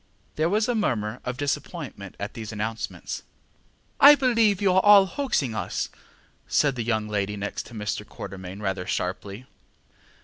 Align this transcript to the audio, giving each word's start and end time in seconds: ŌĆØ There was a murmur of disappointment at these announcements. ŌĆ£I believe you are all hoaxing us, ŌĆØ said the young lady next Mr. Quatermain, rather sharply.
ŌĆØ 0.31 0.35
There 0.35 0.49
was 0.49 0.67
a 0.67 0.73
murmur 0.73 1.19
of 1.23 1.37
disappointment 1.37 2.15
at 2.19 2.33
these 2.33 2.51
announcements. 2.51 3.21
ŌĆ£I 4.01 4.17
believe 4.17 4.59
you 4.59 4.73
are 4.73 4.81
all 4.83 5.05
hoaxing 5.05 5.53
us, 5.53 5.89
ŌĆØ 5.93 5.99
said 6.51 6.75
the 6.75 6.83
young 6.83 7.07
lady 7.07 7.37
next 7.37 7.71
Mr. 7.71 8.03
Quatermain, 8.03 8.63
rather 8.63 8.87
sharply. 8.87 9.45